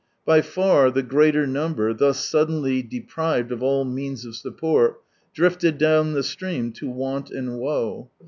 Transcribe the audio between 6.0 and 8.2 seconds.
ihe stream lo want and woe.